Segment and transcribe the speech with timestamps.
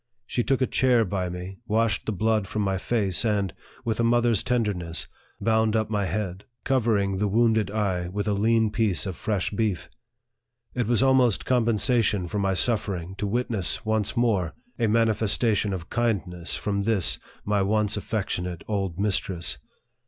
[0.25, 3.53] She took a chair by me, washed the blood from my face, and,
[3.85, 5.07] with a mother's tenderness,
[5.39, 9.91] bound up my head, covering the wounded eye with a lean piece of fresh beef.
[10.73, 16.55] It was almost compensation for my suffering to witness, once more, a manifestation of kindness
[16.55, 19.59] from this, my once affectionate old mistress.